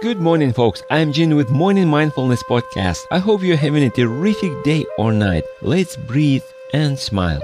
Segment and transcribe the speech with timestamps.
[0.00, 0.84] Good morning, folks.
[0.90, 3.00] I'm Jin with Morning Mindfulness Podcast.
[3.10, 5.42] I hope you're having a terrific day or night.
[5.60, 7.42] Let's breathe and smile.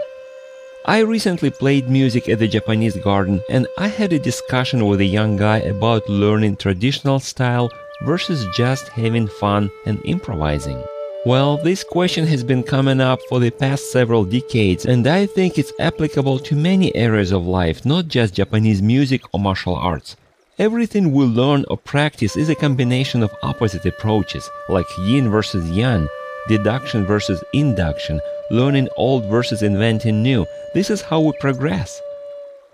[0.84, 5.04] I recently played music at the Japanese garden and I had a discussion with a
[5.04, 7.72] young guy about learning traditional style
[8.04, 10.80] versus just having fun and improvising.
[11.26, 15.58] Well, this question has been coming up for the past several decades, and I think
[15.58, 20.14] it's applicable to many areas of life, not just Japanese music or martial arts.
[20.56, 26.06] Everything we learn or practice is a combination of opposite approaches, like yin versus yang,
[26.46, 28.20] deduction versus induction,
[28.52, 30.46] learning old versus inventing new.
[30.72, 32.00] This is how we progress.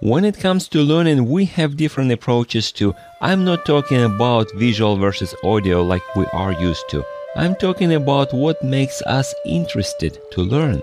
[0.00, 2.94] When it comes to learning, we have different approaches too.
[3.22, 7.02] I'm not talking about visual versus audio like we are used to.
[7.34, 10.82] I'm talking about what makes us interested to learn.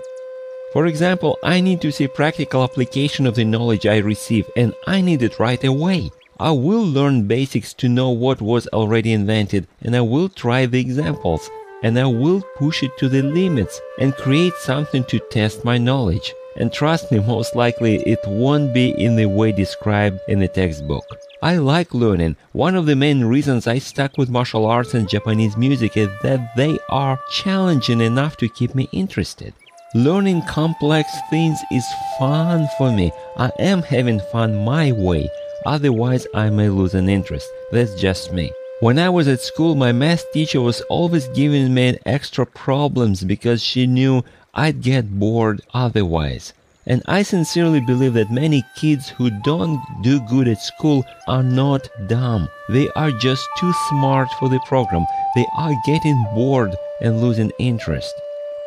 [0.72, 5.00] For example, I need to see practical application of the knowledge I receive and I
[5.00, 6.10] need it right away.
[6.40, 10.78] I will learn basics to know what was already invented and I will try the
[10.78, 11.50] examples
[11.82, 16.32] and I will push it to the limits and create something to test my knowledge.
[16.56, 21.04] And trust me, most likely it won't be in the way described in the textbook.
[21.42, 22.36] I like learning.
[22.52, 26.54] One of the main reasons I stuck with martial arts and Japanese music is that
[26.56, 29.54] they are challenging enough to keep me interested.
[29.92, 31.84] Learning complex things is
[32.18, 33.10] fun for me.
[33.36, 35.28] I am having fun my way.
[35.66, 37.48] Otherwise, I may lose an interest.
[37.72, 38.52] That's just me.
[38.80, 43.62] When I was at school, my math teacher was always giving me extra problems because
[43.62, 44.22] she knew
[44.54, 46.52] I'd get bored otherwise.
[46.86, 51.88] And I sincerely believe that many kids who don't do good at school are not
[52.06, 52.48] dumb.
[52.68, 55.04] They are just too smart for the program.
[55.34, 58.14] They are getting bored and losing interest.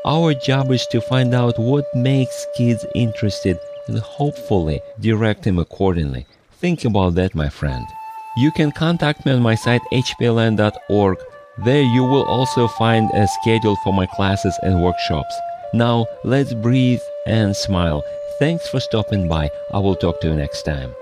[0.05, 6.25] Our job is to find out what makes kids interested and hopefully direct them accordingly.
[6.61, 7.87] Think about that, my friend.
[8.37, 11.17] You can contact me on my site hpln.org.
[11.65, 15.33] There you will also find a schedule for my classes and workshops.
[15.73, 18.03] Now, let's breathe and smile.
[18.37, 19.49] Thanks for stopping by.
[19.73, 20.93] I will talk to you next time.